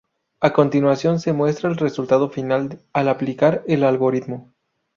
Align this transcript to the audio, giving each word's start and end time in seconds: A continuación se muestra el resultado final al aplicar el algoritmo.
A 0.39 0.51
continuación 0.53 1.19
se 1.19 1.31
muestra 1.31 1.69
el 1.69 1.77
resultado 1.77 2.31
final 2.31 2.81
al 2.91 3.07
aplicar 3.07 3.63
el 3.67 3.83
algoritmo. 3.83 4.51